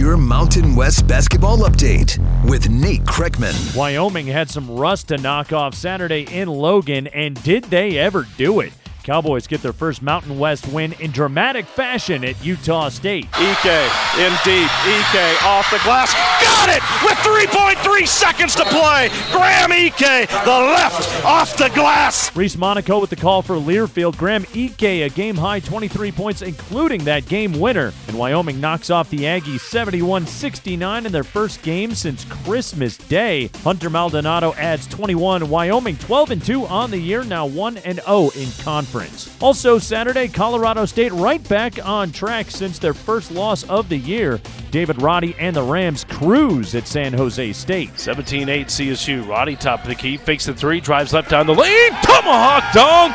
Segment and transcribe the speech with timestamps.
[0.00, 2.16] your Mountain West basketball update
[2.48, 3.76] with Nate Kreckman.
[3.76, 8.60] Wyoming had some rust to knock off Saturday in Logan, and did they ever do
[8.60, 8.72] it?
[9.02, 13.26] Cowboys get their first Mountain West win in dramatic fashion at Utah State.
[13.32, 13.66] Ike
[14.16, 14.70] in deep.
[14.86, 16.14] Ike off the glass.
[16.40, 17.18] Got it with
[18.00, 19.08] 3.3 seconds to play.
[19.30, 22.34] Graham Ike, the left off the glass.
[22.34, 24.16] Reese Monaco with the call for Learfield.
[24.16, 27.92] Graham Ike, a game high 23 points, including that game winner.
[28.08, 33.50] And Wyoming knocks off the Aggies 71 69 in their first game since Christmas Day.
[33.62, 35.48] Hunter Maldonado adds 21.
[35.48, 39.36] Wyoming 12 and 2 on the year, now 1 and 0 in conference.
[39.40, 44.40] Also, Saturday, Colorado State right back on track since their first loss of the year.
[44.70, 47.98] David Roddy and the Rams cruise at San Jose State.
[47.98, 49.28] 17 8 CSU.
[49.28, 50.16] Roddy top of the key.
[50.16, 50.80] Fakes the three.
[50.80, 51.92] Drives left down the lane.
[52.02, 53.14] Tomahawk dunk.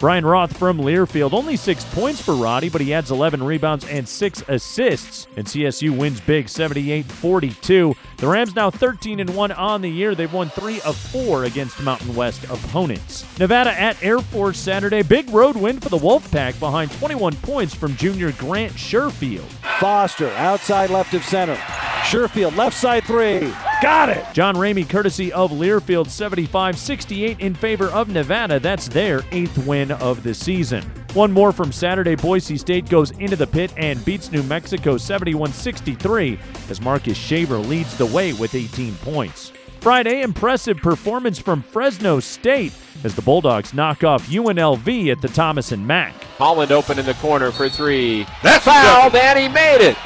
[0.00, 4.08] Brian Roth from Learfield, only six points for Roddy, but he adds 11 rebounds and
[4.08, 5.26] six assists.
[5.36, 7.96] And CSU wins big 78 42.
[8.18, 10.14] The Rams now 13 and 1 on the year.
[10.14, 13.24] They've won three of four against Mountain West opponents.
[13.40, 15.02] Nevada at Air Force Saturday.
[15.02, 19.50] Big road win for the Wolfpack behind 21 points from junior Grant Sherfield.
[19.78, 21.54] Foster outside left of center.
[21.54, 23.54] Sherfield left side three.
[23.80, 24.24] Got it.
[24.32, 28.58] John Ramey, courtesy of Learfield, 75 68 in favor of Nevada.
[28.58, 30.82] That's their eighth win of the season.
[31.14, 32.16] One more from Saturday.
[32.16, 37.58] Boise State goes into the pit and beats New Mexico 71 63 as Marcus Shaver
[37.58, 39.52] leads the way with 18 points.
[39.80, 42.72] Friday, impressive performance from Fresno State
[43.04, 46.14] as the Bulldogs knock off UNLV at the Thomas and Mack.
[46.38, 48.26] Holland open in the corner for three.
[48.42, 49.96] That's fouled, and he made it.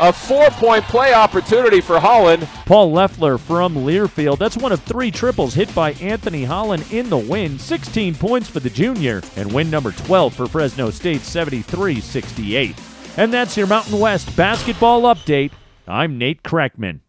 [0.00, 2.46] A four-point play opportunity for Holland.
[2.66, 4.38] Paul Loeffler from Learfield.
[4.38, 7.58] That's one of three triples hit by Anthony Holland in the win.
[7.58, 12.76] 16 points for the junior, and win number 12 for Fresno State, 73 68.
[13.16, 15.50] And that's your Mountain West basketball update.
[15.88, 17.00] I'm Nate Kreckman.